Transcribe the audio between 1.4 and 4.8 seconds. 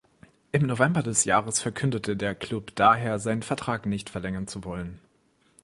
verkündete der Klub daher, seinen Vertrag nicht verlängern zu